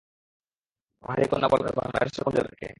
পাহাড়ি 1.03 1.23
কন্যা 1.31 1.47
বলা 1.51 1.63
হয় 1.65 1.75
বাংলাদেশের 1.79 2.23
কোন 2.25 2.33
জেলাকে? 2.37 2.67